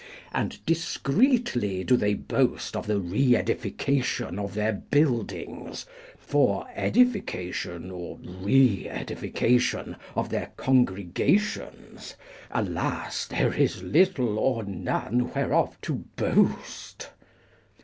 And 0.31 0.65
discreetly 0.65 1.83
do 1.83 1.95
they 1.95 2.15
boast 2.15 2.75
of 2.75 2.87
the 2.87 2.99
re 2.99 3.35
edification 3.35 4.39
of 4.39 4.55
their 4.55 4.73
buildings, 4.73 5.85
for 6.17 6.65
edification 6.73 7.91
or 7.91 8.17
re 8.19 8.89
edification 8.89 9.95
of 10.15 10.29
their 10.29 10.53
congregations, 10.57 12.15
alas, 12.49 13.27
there 13.27 13.53
is 13.53 13.83
little 13.83 14.39
or 14.39 14.63
none 14.63 15.31
whereof 15.35 15.77
to 15.81 16.03
boast. 16.15 17.11